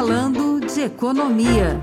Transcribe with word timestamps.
Falando 0.00 0.60
de 0.60 0.80
Economia. 0.80 1.78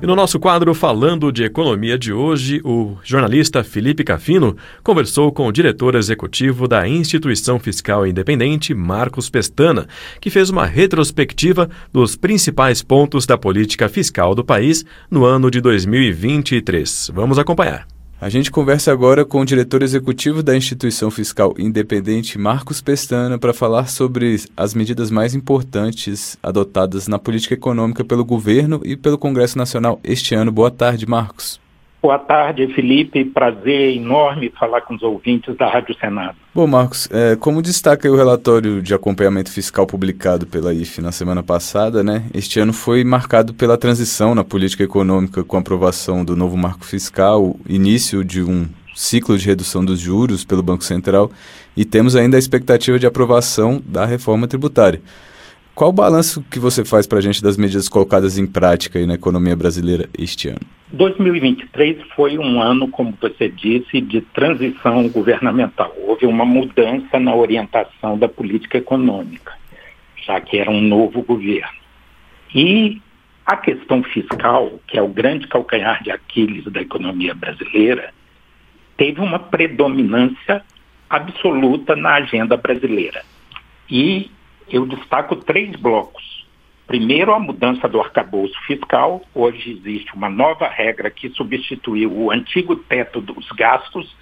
E 0.00 0.06
no 0.06 0.14
nosso 0.14 0.38
quadro 0.38 0.72
Falando 0.76 1.32
de 1.32 1.42
Economia 1.42 1.98
de 1.98 2.12
hoje, 2.12 2.60
o 2.64 2.96
jornalista 3.02 3.64
Felipe 3.64 4.04
Cafino 4.04 4.56
conversou 4.84 5.32
com 5.32 5.48
o 5.48 5.52
diretor 5.52 5.96
executivo 5.96 6.68
da 6.68 6.86
Instituição 6.86 7.58
Fiscal 7.58 8.06
Independente, 8.06 8.72
Marcos 8.72 9.28
Pestana, 9.28 9.88
que 10.20 10.30
fez 10.30 10.50
uma 10.50 10.64
retrospectiva 10.64 11.68
dos 11.92 12.14
principais 12.14 12.80
pontos 12.80 13.26
da 13.26 13.36
política 13.36 13.88
fiscal 13.88 14.32
do 14.32 14.44
país 14.44 14.84
no 15.10 15.24
ano 15.24 15.50
de 15.50 15.60
2023. 15.60 17.10
Vamos 17.12 17.40
acompanhar. 17.40 17.88
A 18.20 18.28
gente 18.28 18.50
conversa 18.50 18.92
agora 18.92 19.24
com 19.24 19.40
o 19.40 19.46
diretor 19.46 19.82
executivo 19.82 20.42
da 20.42 20.54
Instituição 20.54 21.10
Fiscal 21.10 21.54
Independente, 21.56 22.36
Marcos 22.36 22.82
Pestana, 22.82 23.38
para 23.38 23.54
falar 23.54 23.88
sobre 23.88 24.36
as 24.54 24.74
medidas 24.74 25.10
mais 25.10 25.34
importantes 25.34 26.36
adotadas 26.42 27.08
na 27.08 27.18
política 27.18 27.54
econômica 27.54 28.04
pelo 28.04 28.22
governo 28.22 28.82
e 28.84 28.94
pelo 28.94 29.16
Congresso 29.16 29.56
Nacional 29.56 29.98
este 30.04 30.34
ano. 30.34 30.52
Boa 30.52 30.70
tarde, 30.70 31.06
Marcos. 31.06 31.58
Boa 32.02 32.18
tarde, 32.18 32.66
Felipe. 32.74 33.24
Prazer 33.26 33.94
enorme 33.94 34.50
falar 34.58 34.80
com 34.80 34.94
os 34.94 35.02
ouvintes 35.02 35.54
da 35.56 35.68
Rádio 35.68 35.94
Senado. 35.98 36.34
Bom, 36.54 36.66
Marcos, 36.66 37.06
é, 37.12 37.36
como 37.36 37.60
destaca 37.60 38.10
o 38.10 38.16
relatório 38.16 38.80
de 38.80 38.94
acompanhamento 38.94 39.50
fiscal 39.50 39.86
publicado 39.86 40.46
pela 40.46 40.72
IFE 40.72 41.02
na 41.02 41.12
semana 41.12 41.42
passada, 41.42 42.02
né, 42.02 42.24
este 42.32 42.58
ano 42.58 42.72
foi 42.72 43.04
marcado 43.04 43.52
pela 43.52 43.76
transição 43.76 44.34
na 44.34 44.42
política 44.42 44.82
econômica 44.82 45.44
com 45.44 45.56
a 45.56 45.60
aprovação 45.60 46.24
do 46.24 46.34
novo 46.34 46.56
marco 46.56 46.86
fiscal, 46.86 47.54
início 47.68 48.24
de 48.24 48.42
um 48.42 48.66
ciclo 48.94 49.36
de 49.36 49.46
redução 49.46 49.84
dos 49.84 50.00
juros 50.00 50.44
pelo 50.44 50.62
Banco 50.62 50.84
Central 50.84 51.30
e 51.76 51.84
temos 51.84 52.16
ainda 52.16 52.36
a 52.36 52.38
expectativa 52.38 52.98
de 52.98 53.06
aprovação 53.06 53.82
da 53.86 54.06
reforma 54.06 54.48
tributária. 54.48 55.00
Qual 55.80 55.88
o 55.88 55.94
balanço 55.94 56.44
que 56.50 56.58
você 56.58 56.84
faz 56.84 57.06
para 57.06 57.20
a 57.20 57.22
gente 57.22 57.42
das 57.42 57.56
medidas 57.56 57.88
colocadas 57.88 58.36
em 58.36 58.46
prática 58.46 58.98
na 59.06 59.14
economia 59.14 59.56
brasileira 59.56 60.10
este 60.12 60.50
ano? 60.50 60.60
2023 60.92 61.96
foi 62.14 62.36
um 62.36 62.60
ano, 62.60 62.86
como 62.86 63.16
você 63.18 63.48
disse, 63.48 63.98
de 63.98 64.20
transição 64.20 65.08
governamental. 65.08 65.90
Houve 66.06 66.26
uma 66.26 66.44
mudança 66.44 67.18
na 67.18 67.34
orientação 67.34 68.18
da 68.18 68.28
política 68.28 68.76
econômica, 68.76 69.54
já 70.26 70.38
que 70.38 70.58
era 70.58 70.70
um 70.70 70.82
novo 70.82 71.22
governo. 71.22 71.78
E 72.54 73.00
a 73.46 73.56
questão 73.56 74.02
fiscal, 74.02 74.78
que 74.86 74.98
é 74.98 75.02
o 75.02 75.08
grande 75.08 75.48
calcanhar 75.48 76.02
de 76.02 76.10
Aquiles 76.10 76.70
da 76.70 76.82
economia 76.82 77.34
brasileira, 77.34 78.12
teve 78.98 79.18
uma 79.18 79.38
predominância 79.38 80.62
absoluta 81.08 81.96
na 81.96 82.16
agenda 82.16 82.54
brasileira. 82.54 83.22
E 83.90 84.30
eu 84.70 84.86
destaco 84.86 85.36
três 85.36 85.74
blocos 85.76 86.40
Primeiro, 86.90 87.32
a 87.32 87.38
mudança 87.38 87.88
do 87.88 88.00
arcabouço 88.00 88.60
fiscal. 88.66 89.22
Hoje 89.32 89.78
existe 89.78 90.12
uma 90.12 90.28
nova 90.28 90.66
regra 90.66 91.08
que 91.08 91.28
substituiu 91.28 92.10
o 92.10 92.32
antigo 92.32 92.74
teto 92.74 93.20
dos 93.20 93.48
gastos, 93.52 94.12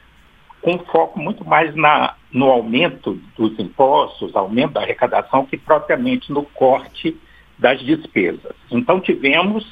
com 0.60 0.78
foco 0.80 1.18
muito 1.18 1.46
mais 1.46 1.74
na, 1.74 2.14
no 2.30 2.44
aumento 2.50 3.18
dos 3.38 3.58
impostos, 3.58 4.36
aumento 4.36 4.74
da 4.74 4.82
arrecadação, 4.82 5.46
que 5.46 5.56
propriamente 5.56 6.30
no 6.30 6.42
corte 6.42 7.16
das 7.58 7.80
despesas. 7.80 8.54
Então, 8.70 9.00
tivemos 9.00 9.66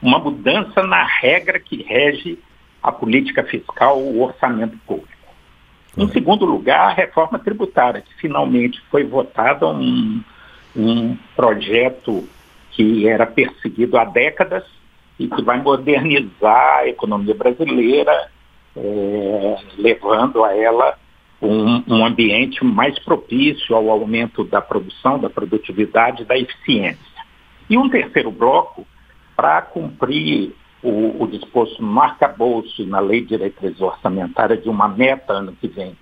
uma 0.00 0.20
mudança 0.20 0.84
na 0.84 1.02
regra 1.02 1.58
que 1.58 1.82
rege 1.82 2.38
a 2.80 2.92
política 2.92 3.42
fiscal, 3.42 3.98
o 3.98 4.22
orçamento 4.22 4.78
público. 4.86 5.15
Em 5.96 6.08
segundo 6.08 6.44
lugar, 6.44 6.90
a 6.90 6.92
reforma 6.92 7.38
tributária, 7.38 8.02
que 8.02 8.14
finalmente 8.20 8.80
foi 8.90 9.02
votada 9.02 9.66
um, 9.66 10.22
um 10.76 11.16
projeto 11.34 12.28
que 12.72 13.08
era 13.08 13.24
perseguido 13.26 13.96
há 13.96 14.04
décadas 14.04 14.64
e 15.18 15.26
que 15.26 15.42
vai 15.42 15.60
modernizar 15.62 16.80
a 16.80 16.88
economia 16.88 17.34
brasileira, 17.34 18.30
é, 18.76 19.56
levando 19.78 20.44
a 20.44 20.54
ela 20.54 20.98
um, 21.40 21.82
um, 21.88 22.04
ambiente 22.04 22.62
mais 22.62 22.98
propício 22.98 23.74
ao 23.74 23.88
aumento 23.88 24.44
da 24.44 24.60
produção, 24.60 25.18
da 25.18 25.30
produtividade, 25.30 26.26
da 26.26 26.36
eficiência. 26.36 27.16
E 27.70 27.78
um 27.78 27.88
terceiro 27.88 28.30
bloco, 28.30 28.86
para 29.34 29.62
cumprir 29.62 30.52
o, 30.86 31.24
o 31.24 31.26
disposto 31.26 31.82
no 31.82 32.00
arcabouço 32.00 32.80
e 32.80 32.86
na 32.86 33.00
lei 33.00 33.20
de 33.22 33.28
diretriz 33.28 33.80
orçamentária 33.80 34.56
de 34.56 34.68
uma 34.68 34.86
meta 34.86 35.32
ano 35.32 35.52
que 35.52 35.66
vem 35.66 35.96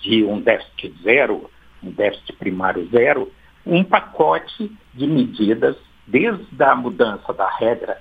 de 0.00 0.24
um 0.24 0.40
déficit 0.40 0.92
zero, 1.02 1.48
um 1.82 1.90
déficit 1.92 2.32
primário 2.34 2.88
zero, 2.88 3.30
um 3.64 3.84
pacote 3.84 4.70
de 4.92 5.06
medidas 5.06 5.76
desde 6.06 6.62
a 6.62 6.74
mudança 6.74 7.32
da 7.32 7.48
regra 7.48 7.98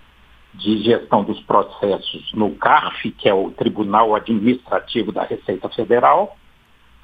de 0.55 0.83
gestão 0.83 1.23
dos 1.23 1.39
processos 1.41 2.33
no 2.33 2.55
CARF, 2.55 3.11
que 3.11 3.29
é 3.29 3.33
o 3.33 3.51
Tribunal 3.51 4.15
Administrativo 4.15 5.11
da 5.11 5.23
Receita 5.23 5.69
Federal, 5.69 6.35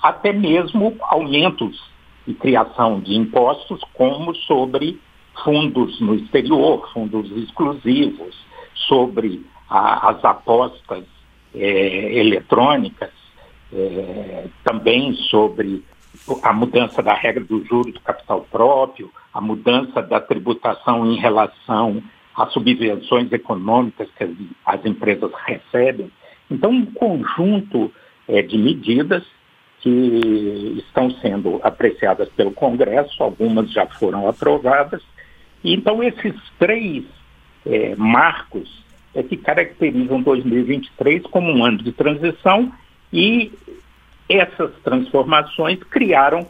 até 0.02 0.34
mesmo 0.34 0.96
aumentos 1.02 1.80
e 2.26 2.34
criação 2.34 3.00
de 3.00 3.16
impostos, 3.16 3.82
como 3.94 4.34
sobre 4.36 5.00
fundos 5.44 6.00
no 6.02 6.16
exterior, 6.16 6.90
fundos 6.92 7.30
exclusivos, 7.32 8.36
sobre 8.88 9.46
a, 9.70 10.10
as 10.12 10.24
apostas 10.24 11.04
é, 11.54 12.20
eletrônicas, 12.20 13.12
é, 13.74 14.48
também 14.64 15.14
sobre 15.30 15.84
a 16.44 16.54
mudança 16.54 17.02
da 17.02 17.14
regra 17.14 17.44
do 17.44 17.64
juro 17.66 17.92
do 17.92 18.00
capital 18.02 18.46
próprio, 18.52 19.12
a 19.34 19.40
mudança 19.40 20.02
da 20.02 20.20
tributação 20.20 21.06
em 21.06 21.18
relação 21.18 22.04
às 22.36 22.52
subvenções 22.54 23.32
econômicas 23.32 24.10
que 24.18 24.24
as, 24.24 24.32
as 24.66 24.86
empresas 24.86 25.32
recebem. 25.46 26.12
Então, 26.50 26.72
um 26.72 26.86
conjunto 26.86 27.92
é, 28.28 28.42
de 28.42 28.58
medidas 28.58 29.24
que 29.80 30.76
estão 30.78 31.10
sendo 31.22 31.60
apreciadas 31.64 32.30
pelo 32.30 32.52
Congresso, 32.52 33.24
algumas 33.24 33.72
já 33.72 33.88
foram 33.88 34.28
aprovadas. 34.28 35.02
Então, 35.64 36.04
esses 36.04 36.36
três 36.60 37.06
é, 37.66 37.96
marcos 37.96 38.84
é 39.14 39.22
que 39.22 39.36
caracterizam 39.38 40.22
2023 40.22 41.24
como 41.24 41.52
um 41.52 41.66
ano 41.66 41.80
de 41.80 41.92
transição 41.92 42.72
e 43.12 43.52
essas 44.30 44.72
transformações 44.84 45.80
criaram 45.84 46.48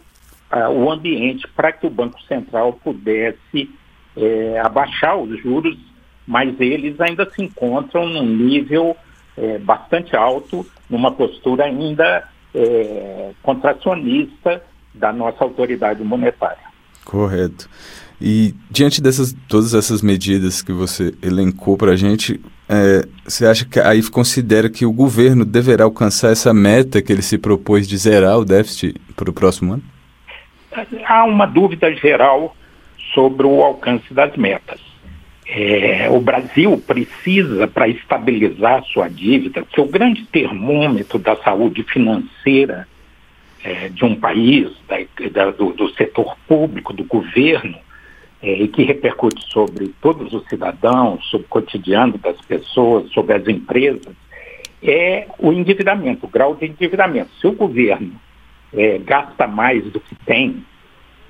uh, 0.51 0.69
o 0.69 0.91
ambiente 0.91 1.47
para 1.47 1.72
que 1.72 1.88
o 1.88 1.89
Banco 1.89 2.22
Central 2.23 2.73
pudesse 2.73 3.69
é, 4.16 4.59
abaixar 4.59 5.17
os 5.17 5.41
juros, 5.41 5.77
mas 6.27 6.59
eles 6.59 6.99
ainda 6.99 7.29
se 7.29 7.41
encontram 7.41 8.07
num 8.07 8.25
nível 8.25 8.95
é, 9.38 9.57
bastante 9.57 10.16
alto, 10.16 10.66
numa 10.89 11.11
postura 11.11 11.66
ainda 11.66 12.28
é, 12.53 13.31
contracionista 13.41 14.63
da 14.93 15.11
nossa 15.13 15.43
autoridade 15.43 16.03
monetária. 16.03 16.72
Correto. 17.05 17.69
E 18.21 18.53
diante 18.69 19.01
dessas 19.01 19.35
todas 19.47 19.73
essas 19.73 20.03
medidas 20.03 20.61
que 20.61 20.71
você 20.71 21.11
elencou 21.23 21.75
para 21.75 21.93
a 21.93 21.95
gente, 21.95 22.39
é, 22.69 23.07
você 23.25 23.47
acha 23.47 23.65
que 23.65 23.79
aí 23.79 24.07
considera 24.09 24.69
que 24.69 24.85
o 24.85 24.93
governo 24.93 25.43
deverá 25.43 25.85
alcançar 25.85 26.31
essa 26.31 26.53
meta 26.53 27.01
que 27.01 27.11
ele 27.11 27.23
se 27.23 27.37
propôs 27.37 27.87
de 27.87 27.97
zerar 27.97 28.37
o 28.37 28.45
déficit 28.45 28.95
para 29.15 29.29
o 29.29 29.33
próximo 29.33 29.73
ano? 29.73 29.83
Há 31.05 31.25
uma 31.25 31.47
dúvida 31.47 31.93
geral 31.95 32.55
sobre 33.13 33.47
o 33.47 33.63
alcance 33.63 34.13
das 34.13 34.35
metas. 34.37 34.79
É, 35.47 36.07
o 36.09 36.21
Brasil 36.21 36.81
precisa, 36.85 37.67
para 37.67 37.87
estabilizar 37.87 38.83
sua 38.85 39.09
dívida, 39.09 39.63
que 39.63 39.81
o 39.81 39.85
grande 39.85 40.23
termômetro 40.25 41.17
da 41.17 41.35
saúde 41.37 41.83
financeira 41.83 42.87
é, 43.63 43.89
de 43.89 44.05
um 44.05 44.15
país, 44.15 44.69
da, 44.87 44.97
da, 45.29 45.51
do, 45.51 45.73
do 45.73 45.89
setor 45.95 46.37
público, 46.47 46.93
do 46.93 47.03
governo, 47.03 47.77
é, 48.41 48.53
e 48.53 48.68
que 48.68 48.84
repercute 48.84 49.41
sobre 49.52 49.93
todos 50.02 50.34
os 50.34 50.47
cidadãos, 50.47 51.23
sobre 51.29 51.46
o 51.46 51.49
cotidiano 51.49 52.17
das 52.17 52.40
pessoas, 52.41 53.11
sobre 53.11 53.35
as 53.35 53.47
empresas, 53.47 54.14
é 54.82 55.28
o 55.38 55.52
endividamento, 55.52 56.26
o 56.26 56.29
grau 56.29 56.55
de 56.55 56.66
endividamento. 56.66 57.29
Se 57.40 57.46
o 57.46 57.52
governo 57.52 58.20
é, 58.73 58.97
gasta 58.97 59.47
mais 59.47 59.84
do 59.91 59.99
que 59.99 60.16
tem, 60.26 60.66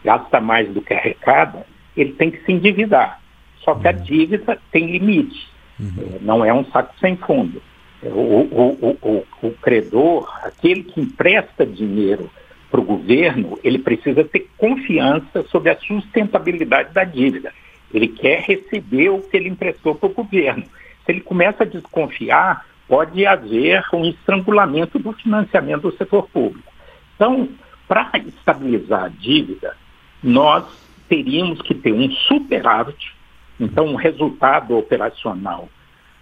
gasta 0.04 0.40
mais 0.40 0.70
do 0.70 0.82
que 0.82 0.94
arrecada, 0.94 1.66
ele 1.96 2.14
tem 2.14 2.32
que 2.32 2.44
se 2.46 2.52
endividar. 2.52 3.20
Só 3.60 3.76
que 3.76 3.88
a 3.88 3.92
uhum. 3.92 4.04
dívida 4.04 4.58
tem 4.72 4.92
limite, 4.92 5.50
uhum. 5.80 5.94
é, 5.98 6.20
não 6.22 6.46
é 6.46 6.54
um 6.54 6.66
saco 6.66 6.94
sem 7.00 7.18
fundo. 7.18 7.62
É, 8.02 8.08
o, 8.08 8.12
o, 8.12 8.98
o, 9.02 9.26
o, 9.44 9.52
credor, 9.62 10.28
aquele 10.44 10.84
que 10.84 11.02
empresta 11.02 11.66
dinheiro 11.66 12.30
para 12.72 12.80
o 12.80 12.86
governo, 12.86 13.60
ele 13.64 13.78
precisa 13.78 14.24
ter 14.24 14.50
confiança 14.58 15.44
sobre 15.50 15.70
a 15.70 15.78
sustentabilidade 15.78 16.94
da 16.94 17.04
dívida. 17.04 17.54
Ele 17.94 18.08
quer 18.08 18.42
receber 18.44 19.10
o 19.10 19.22
que 19.22 19.36
ele 19.36 19.50
emprestou 19.50 19.94
para 19.94 20.10
o 20.10 20.14
governo. 20.14 20.64
Se 21.06 21.12
ele 21.12 21.20
começa 21.20 21.64
a 21.64 21.68
desconfiar, 21.68 22.66
pode 22.88 23.26
haver 23.26 23.84
um 23.94 24.06
estrangulamento 24.06 24.98
do 24.98 25.12
financiamento 25.12 25.82
do 25.82 25.98
setor 25.98 26.30
público. 26.30 26.72
Então, 27.16 27.50
para 27.88 28.10
estabilizar 28.26 29.04
a 29.04 29.10
dívida, 29.10 29.76
nós 30.24 30.66
teríamos 31.10 31.62
que 31.62 31.76
ter 31.76 31.92
um 31.92 32.10
superávit, 32.10 33.14
então 33.60 33.88
um 33.88 33.96
resultado 33.96 34.78
operacional 34.78 35.68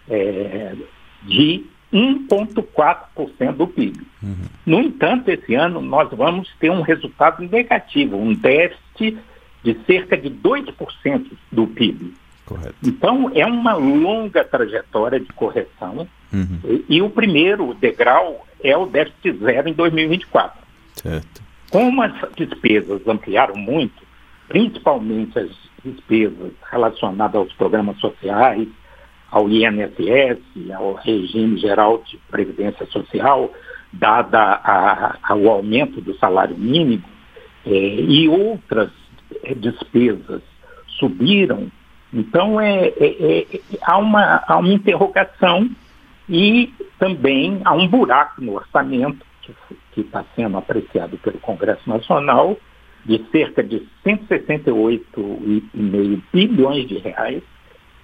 é, 0.09 0.75
de 1.23 1.63
1,4% 1.94 3.53
do 3.53 3.68
PIB. 3.68 4.01
Uhum. 4.21 4.36
No 4.65 4.80
entanto, 4.81 5.30
esse 5.30 5.56
ano 5.56 5.81
nós 5.81 6.09
vamos 6.12 6.50
ter 6.59 6.69
um 6.69 6.81
resultado 6.81 7.41
negativo, 7.44 8.18
um 8.18 8.33
déficit 8.33 9.18
de 9.63 9.77
cerca 9.86 10.18
de 10.18 10.30
2% 10.30 11.31
do 11.51 11.68
PIB. 11.68 12.13
Correto. 12.45 12.75
Então, 12.83 13.31
é 13.36 13.45
uma 13.45 13.74
longa 13.74 14.44
trajetória 14.44 15.19
de 15.19 15.27
correção. 15.33 16.07
Uhum. 16.33 16.59
E, 16.63 16.97
e, 16.97 17.01
o 17.01 17.09
primeiro 17.09 17.74
degrau 17.74 18.45
é 18.63 18.75
o 18.75 18.85
déficit 18.85 19.38
zero 19.39 19.69
em 19.69 19.74
2024. 19.74 20.59
Certo. 20.95 21.42
Como 21.69 22.01
as 22.01 22.13
despesas 22.35 23.07
ampliaram 23.07 23.56
muito, 23.56 24.03
principalmente 24.47 25.38
as 25.38 25.51
despesas 25.83 26.51
relacionadas 26.71 27.35
aos 27.35 27.53
programas 27.53 27.97
sociais, 28.00 28.68
ao 29.31 29.49
INSS, 29.49 30.39
ao 30.75 30.93
regime 30.93 31.57
geral 31.57 32.03
de 32.03 32.17
previdência 32.29 32.85
social, 32.87 33.51
dada 33.91 34.39
a, 34.39 35.17
ao 35.23 35.49
aumento 35.49 36.01
do 36.01 36.15
salário 36.17 36.57
mínimo, 36.57 37.03
eh, 37.65 38.01
e 38.01 38.27
outras 38.27 38.91
despesas 39.57 40.41
subiram, 40.99 41.71
então 42.13 42.59
é, 42.59 42.87
é, 42.87 43.41
é, 43.41 43.45
há, 43.83 43.97
uma, 43.97 44.43
há 44.47 44.57
uma 44.57 44.73
interrogação 44.73 45.69
e 46.27 46.73
também 46.97 47.61
há 47.63 47.73
um 47.73 47.87
buraco 47.87 48.41
no 48.41 48.55
orçamento 48.55 49.25
que 49.93 50.01
está 50.01 50.25
sendo 50.35 50.57
apreciado 50.57 51.17
pelo 51.17 51.39
Congresso 51.39 51.87
Nacional 51.89 52.57
de 53.05 53.23
cerca 53.31 53.63
de 53.63 53.87
168,5 54.05 56.21
bilhões 56.33 56.85
de 56.87 56.97
reais 56.97 57.41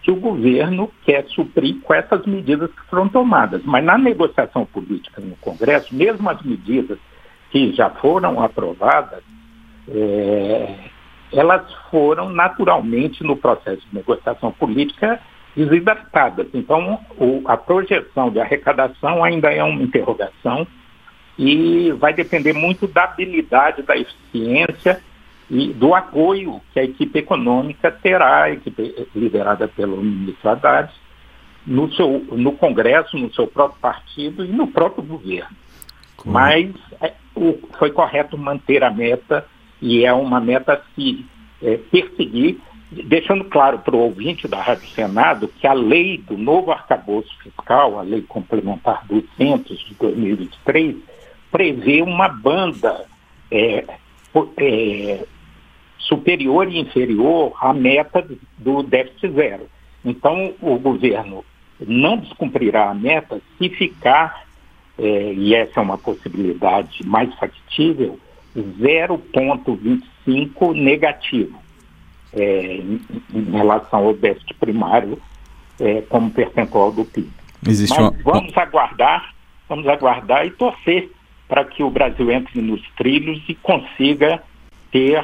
que 0.05 0.11
o 0.11 0.15
governo 0.15 0.91
quer 1.03 1.25
suprir 1.29 1.81
com 1.81 1.91
essas 1.91 2.23
medidas 2.27 2.69
que 2.69 2.85
foram 2.91 3.09
tomadas. 3.09 3.63
Mas 3.65 3.83
na 3.83 3.97
negociação 3.97 4.63
política 4.63 5.19
no 5.19 5.35
Congresso, 5.37 5.95
mesmo 5.95 6.29
as 6.29 6.39
medidas 6.43 6.99
que 7.49 7.73
já 7.73 7.89
foram 7.89 8.39
aprovadas, 8.39 9.23
é, 9.89 10.75
elas 11.33 11.73
foram 11.89 12.29
naturalmente 12.29 13.23
no 13.23 13.35
processo 13.35 13.81
de 13.89 13.95
negociação 13.95 14.51
política 14.51 15.19
desidratadas. 15.55 16.49
Então, 16.53 16.99
o, 17.17 17.41
a 17.47 17.57
projeção 17.57 18.29
de 18.29 18.39
arrecadação 18.39 19.23
ainda 19.23 19.51
é 19.51 19.63
uma 19.63 19.81
interrogação 19.81 20.67
e 21.35 21.91
vai 21.93 22.13
depender 22.13 22.53
muito 22.53 22.85
da 22.85 23.05
habilidade, 23.05 23.81
da 23.81 23.97
eficiência 23.97 25.01
e 25.49 25.73
do 25.73 25.93
apoio 25.93 26.61
que 26.73 26.79
a 26.79 26.83
equipe 26.83 27.19
econômica 27.19 27.91
terá, 27.91 28.43
a 28.43 28.51
equipe 28.51 29.07
liderada 29.15 29.67
pelo 29.67 29.97
ministro 29.97 30.49
Haddad, 30.49 30.91
no, 31.65 31.91
seu, 31.93 32.19
no 32.31 32.51
Congresso, 32.53 33.17
no 33.17 33.33
seu 33.33 33.47
próprio 33.47 33.79
partido 33.79 34.43
e 34.45 34.47
no 34.47 34.67
próprio 34.67 35.03
governo. 35.03 35.55
Mas 36.25 36.73
é, 37.01 37.13
o, 37.35 37.59
foi 37.77 37.91
correto 37.91 38.37
manter 38.37 38.83
a 38.83 38.89
meta 38.89 39.45
e 39.81 40.03
é 40.03 40.13
uma 40.13 40.39
meta 40.39 40.73
a 40.73 40.81
se 40.95 41.25
é, 41.61 41.77
perseguir, 41.77 42.59
deixando 42.91 43.43
claro 43.45 43.79
para 43.79 43.95
o 43.95 43.99
ouvinte 43.99 44.47
da 44.47 44.61
Rádio 44.61 44.87
Senado 44.89 45.47
que 45.47 45.67
a 45.67 45.73
lei 45.73 46.17
do 46.17 46.37
novo 46.37 46.71
arcabouço 46.71 47.29
fiscal, 47.43 47.99
a 47.99 48.01
lei 48.01 48.21
complementar 48.23 49.05
200 49.05 49.77
de 49.79 49.93
2023, 49.95 50.95
prevê 51.51 52.01
uma 52.01 52.27
banda 52.27 53.05
é, 53.51 53.85
é, 54.57 55.25
superior 55.99 56.67
e 56.71 56.79
inferior 56.79 57.53
à 57.59 57.73
meta 57.73 58.25
do 58.57 58.81
déficit 58.83 59.33
zero. 59.33 59.67
Então, 60.03 60.53
o 60.61 60.77
governo 60.77 61.43
não 61.79 62.17
descumprirá 62.17 62.89
a 62.89 62.93
meta 62.93 63.41
se 63.57 63.69
ficar, 63.69 64.43
é, 64.97 65.33
e 65.33 65.55
essa 65.55 65.79
é 65.79 65.83
uma 65.83 65.97
possibilidade 65.97 67.05
mais 67.05 67.33
factível, 67.35 68.19
0,25 68.55 70.73
negativo 70.73 71.59
é, 72.33 72.77
em, 72.77 73.01
em, 73.33 73.51
relação 73.51 74.05
ao 74.05 74.13
déficit 74.13 74.53
primário 74.55 75.21
é, 75.79 76.01
como 76.03 76.31
percentual 76.31 76.89
do 76.91 77.03
PIB. 77.03 77.29
Existe 77.67 77.99
Mas 77.99 78.09
uma... 78.09 78.23
vamos 78.23 78.55
aguardar, 78.57 79.33
vamos 79.67 79.85
aguardar 79.87 80.45
e 80.45 80.51
torcer 80.51 81.09
para 81.47 81.63
que 81.63 81.83
o 81.83 81.89
Brasil 81.89 82.31
entre 82.31 82.61
nos 82.61 82.81
trilhos 82.97 83.41
e 83.47 83.55
consiga 83.55 84.41
ter 84.91 85.23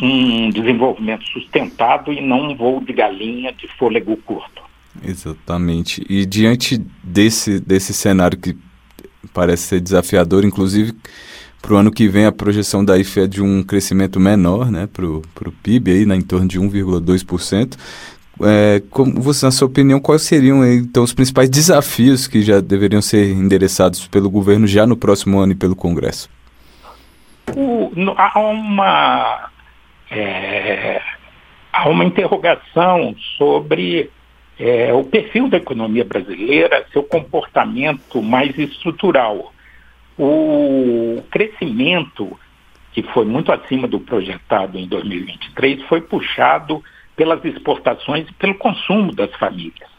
um 0.00 0.50
desenvolvimento 0.50 1.26
sustentado 1.28 2.12
e 2.12 2.20
não 2.20 2.50
um 2.50 2.56
voo 2.56 2.80
de 2.80 2.92
galinha 2.92 3.52
de 3.52 3.66
fôlego 3.76 4.16
curto. 4.18 4.62
Exatamente. 5.02 6.04
E 6.08 6.24
diante 6.24 6.78
desse, 7.02 7.60
desse 7.60 7.92
cenário 7.92 8.38
que 8.38 8.56
parece 9.34 9.64
ser 9.64 9.80
desafiador, 9.80 10.44
inclusive 10.44 10.94
para 11.60 11.74
o 11.74 11.76
ano 11.76 11.90
que 11.90 12.08
vem, 12.08 12.24
a 12.24 12.32
projeção 12.32 12.84
da 12.84 12.96
IFE 12.96 13.20
é 13.20 13.26
de 13.26 13.42
um 13.42 13.62
crescimento 13.62 14.20
menor 14.20 14.70
né, 14.70 14.86
para 14.86 15.04
o 15.04 15.52
PIB, 15.62 15.90
aí, 15.90 16.06
né, 16.06 16.14
em 16.14 16.22
torno 16.22 16.46
de 16.46 16.58
1,2%. 16.58 17.76
É, 18.42 18.82
como 18.90 19.20
você, 19.20 19.46
na 19.46 19.50
sua 19.50 19.66
opinião, 19.66 20.00
quais 20.00 20.22
seriam 20.22 20.64
então 20.64 21.02
os 21.02 21.12
principais 21.12 21.50
desafios 21.50 22.28
que 22.28 22.42
já 22.42 22.60
deveriam 22.60 23.02
ser 23.02 23.32
endereçados 23.32 24.06
pelo 24.06 24.30
governo 24.30 24.66
já 24.66 24.86
no 24.86 24.96
próximo 24.96 25.38
ano 25.38 25.52
e 25.52 25.56
pelo 25.56 25.74
Congresso? 25.74 26.30
O, 27.56 27.90
no, 27.96 28.14
há 28.16 28.38
uma 28.38 29.50
é, 30.10 31.00
há 31.72 31.88
uma 31.88 32.04
interrogação 32.04 33.14
sobre 33.36 34.10
é, 34.58 34.92
o 34.92 35.04
perfil 35.04 35.48
da 35.48 35.56
economia 35.56 36.04
brasileira, 36.04 36.86
seu 36.92 37.02
comportamento 37.02 38.22
mais 38.22 38.56
estrutural. 38.58 39.52
O 40.18 41.22
crescimento, 41.30 42.38
que 42.92 43.02
foi 43.02 43.24
muito 43.24 43.52
acima 43.52 43.86
do 43.86 44.00
projetado 44.00 44.78
em 44.78 44.86
2023, 44.86 45.82
foi 45.84 46.00
puxado 46.00 46.82
pelas 47.18 47.44
exportações 47.44 48.28
e 48.28 48.32
pelo 48.34 48.54
consumo 48.54 49.12
das 49.12 49.34
famílias. 49.34 49.90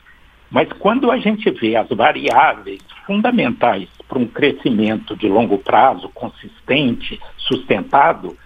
Mas 0.50 0.72
quando 0.80 1.12
a 1.12 1.18
gente 1.18 1.52
vê 1.52 1.76
as 1.76 1.90
variáveis 1.90 2.80
fundamentais 3.06 3.90
para 4.08 4.18
um 4.18 4.26
crescimento 4.26 5.18
de 5.18 5.28
longo 5.28 5.58
prazo, 5.58 6.08
consistente, 6.10 7.20
sustentado, 7.38 8.38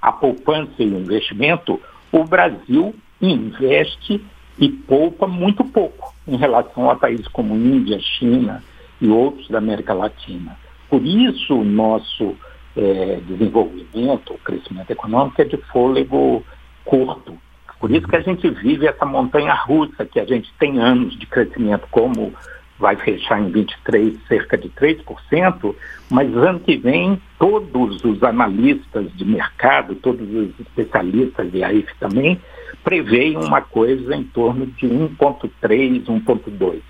a 0.00 0.12
poupança 0.12 0.74
e 0.78 0.86
o 0.86 1.00
investimento, 1.00 1.80
o 2.12 2.22
Brasil 2.22 2.94
investe 3.20 4.22
e 4.58 4.68
poupa 4.68 5.26
muito 5.26 5.64
pouco 5.64 6.14
em 6.26 6.36
relação 6.36 6.90
a 6.90 6.96
países 6.96 7.26
como 7.28 7.56
Índia, 7.56 7.98
China 7.98 8.62
e 9.00 9.08
outros 9.08 9.48
da 9.48 9.56
América 9.58 9.94
Latina. 9.94 10.54
Por 10.90 11.04
isso, 11.04 11.54
o 11.54 11.64
nosso 11.64 12.36
é, 12.76 13.20
desenvolvimento, 13.26 14.34
o 14.34 14.38
crescimento 14.38 14.90
econômico 14.90 15.40
é 15.40 15.44
de 15.44 15.56
fôlego 15.56 16.44
curto. 16.84 17.36
Por 17.80 17.90
isso 17.90 18.08
que 18.08 18.16
a 18.16 18.20
gente 18.20 18.48
vive 18.50 18.86
essa 18.86 19.06
montanha 19.06 19.54
russa, 19.54 20.04
que 20.04 20.18
a 20.18 20.24
gente 20.24 20.52
tem 20.58 20.78
anos 20.80 21.16
de 21.18 21.26
crescimento, 21.26 21.86
como 21.90 22.32
vai 22.78 22.96
fechar 22.96 23.40
em 23.40 23.50
23 23.50 24.16
cerca 24.26 24.56
de 24.56 24.68
3%, 24.70 25.74
mas 26.10 26.36
ano 26.36 26.60
que 26.60 26.76
vem 26.76 27.20
todos 27.38 28.04
os 28.04 28.22
analistas 28.22 29.12
de 29.16 29.24
mercado, 29.24 29.96
todos 29.96 30.28
os 30.28 30.60
especialistas 30.60 31.50
de 31.50 31.64
AIF 31.64 31.88
também, 31.98 32.40
preveem 32.84 33.36
uma 33.36 33.60
coisa 33.60 34.14
em 34.14 34.24
torno 34.24 34.66
de 34.66 34.86
1,3, 34.86 36.04
1,2 36.04 36.80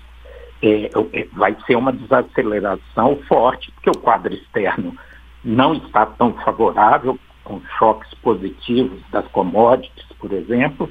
é, 0.61 0.89
é, 1.13 1.27
vai 1.33 1.55
ser 1.65 1.75
uma 1.75 1.91
desaceleração 1.91 3.17
forte, 3.27 3.71
porque 3.71 3.89
o 3.89 3.97
quadro 3.97 4.33
externo 4.33 4.95
não 5.43 5.73
está 5.73 6.05
tão 6.05 6.33
favorável, 6.33 7.17
com 7.43 7.61
choques 7.79 8.13
positivos 8.15 9.01
das 9.09 9.25
commodities, 9.29 10.05
por 10.19 10.33
exemplo, 10.33 10.89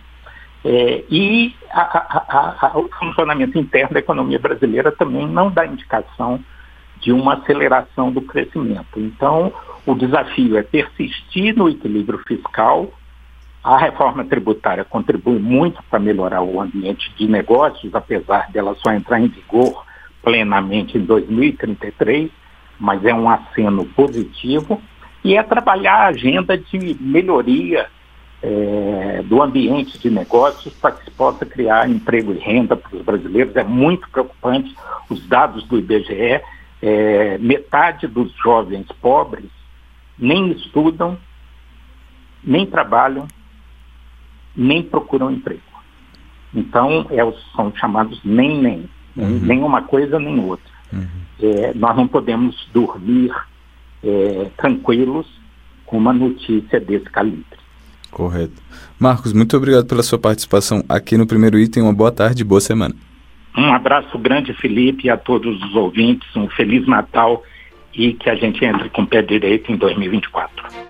é, 0.65 1.05
e 1.09 1.55
a, 1.71 1.81
a, 1.81 2.67
a, 2.67 2.79
o 2.79 2.89
funcionamento 2.99 3.59
interno 3.59 3.95
da 3.95 4.01
economia 4.01 4.39
brasileira 4.39 4.91
também 4.91 5.27
não 5.27 5.51
dá 5.51 5.67
indicação 5.67 6.41
de 7.01 7.13
uma 7.13 7.35
aceleração 7.35 8.11
do 8.11 8.21
crescimento. 8.23 8.99
Então, 8.99 9.53
o 9.87 9.95
desafio 9.95 10.57
é 10.57 10.63
persistir 10.63 11.57
no 11.57 11.69
equilíbrio 11.69 12.19
fiscal, 12.27 12.93
a 13.63 13.77
reforma 13.77 14.25
tributária 14.25 14.85
contribui 14.85 15.39
muito 15.39 15.83
para 15.91 15.99
melhorar 15.99 16.43
o 16.43 16.61
ambiente 16.61 17.13
de 17.17 17.29
negócios, 17.29 17.95
apesar 17.95 18.51
dela 18.51 18.75
só 18.77 18.93
entrar 18.93 19.21
em 19.21 19.29
vigor 19.29 19.85
plenamente 20.23 20.99
em 20.99 21.03
2033, 21.03 22.31
mas 22.79 23.05
é 23.05 23.15
um 23.15 23.29
aceno 23.29 23.85
positivo, 23.85 24.81
e 25.25 25.37
é 25.37 25.43
trabalhar 25.43 25.95
a 25.95 26.07
agenda 26.09 26.57
de 26.57 26.97
melhoria 27.01 27.89
é, 28.43 29.23
do 29.25 29.43
ambiente 29.43 29.99
de 29.99 30.11
negócios 30.11 30.73
para 30.75 30.93
que 30.93 31.05
se 31.05 31.11
possa 31.11 31.45
criar 31.45 31.89
emprego 31.89 32.33
e 32.33 32.39
renda 32.39 32.77
para 32.77 32.97
os 32.97 33.03
brasileiros. 33.03 33.57
É 33.57 33.65
muito 33.65 34.09
preocupante 34.11 34.75
os 35.09 35.27
dados 35.27 35.65
do 35.65 35.79
IBGE. 35.79 36.41
É, 36.81 37.39
metade 37.39 38.07
dos 38.07 38.33
jovens 38.37 38.87
pobres 39.01 39.51
nem 40.17 40.53
estudam, 40.53 41.19
nem 42.45 42.65
trabalham 42.65 43.27
nem 44.59 44.83
procuram 44.83 45.31
emprego. 45.31 45.61
Então, 46.53 47.07
é, 47.11 47.19
são 47.55 47.73
chamados 47.77 48.21
nem-nem, 48.25 48.89
uhum. 49.17 49.39
nem 49.41 49.63
uma 49.63 49.83
coisa 49.83 50.19
nem 50.19 50.41
outra. 50.41 50.73
Uhum. 50.93 51.07
É, 51.41 51.73
nós 51.75 51.97
não 51.97 52.09
podemos 52.09 52.69
dormir 52.73 53.33
é, 54.03 54.51
tranquilos 54.57 55.27
com 55.87 55.97
uma 55.97 56.13
notícia 56.13 56.81
desse 56.81 57.05
calibre. 57.05 57.45
Correto. 58.11 58.63
Marcos, 58.99 59.33
muito 59.33 59.57
obrigado 59.57 59.87
pela 59.87 60.03
sua 60.03 60.19
participação 60.19 60.83
aqui 60.89 61.17
no 61.17 61.27
Primeiro 61.27 61.59
Item. 61.59 61.83
Uma 61.83 61.93
boa 61.93 62.11
tarde 62.11 62.43
e 62.43 62.45
boa 62.45 62.61
semana. 62.61 62.95
Um 63.57 63.73
abraço 63.73 64.19
grande, 64.19 64.53
Felipe, 64.55 65.07
e 65.07 65.11
a 65.11 65.17
todos 65.17 65.63
os 65.63 65.75
ouvintes. 65.75 66.29
Um 66.37 66.49
Feliz 66.49 66.87
Natal 66.87 67.43
e 67.95 68.13
que 68.13 68.31
a 68.31 68.35
gente 68.35 68.65
entre 68.65 68.89
com 68.91 69.03
o 69.03 69.07
pé 69.07 69.23
direito 69.23 69.73
em 69.73 69.77
2024. 69.77 70.87